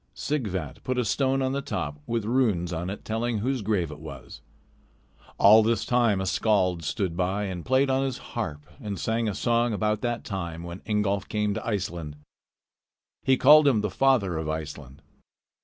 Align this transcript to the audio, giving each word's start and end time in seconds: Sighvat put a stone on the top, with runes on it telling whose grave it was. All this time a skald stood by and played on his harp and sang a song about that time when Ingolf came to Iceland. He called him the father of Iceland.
Sighvat 0.15 0.83
put 0.83 0.97
a 0.97 1.05
stone 1.05 1.43
on 1.43 1.51
the 1.51 1.61
top, 1.61 1.99
with 2.07 2.25
runes 2.25 2.73
on 2.73 2.89
it 2.89 3.05
telling 3.05 3.37
whose 3.37 3.61
grave 3.61 3.91
it 3.91 3.99
was. 3.99 4.41
All 5.37 5.61
this 5.61 5.85
time 5.85 6.19
a 6.19 6.25
skald 6.25 6.83
stood 6.83 7.15
by 7.15 7.43
and 7.43 7.63
played 7.63 7.87
on 7.91 8.03
his 8.03 8.17
harp 8.33 8.65
and 8.81 8.99
sang 8.99 9.29
a 9.29 9.35
song 9.35 9.73
about 9.73 10.01
that 10.01 10.23
time 10.23 10.63
when 10.63 10.81
Ingolf 10.87 11.27
came 11.29 11.53
to 11.53 11.63
Iceland. 11.63 12.15
He 13.21 13.37
called 13.37 13.67
him 13.67 13.81
the 13.81 13.91
father 13.91 14.39
of 14.39 14.49
Iceland. 14.49 15.03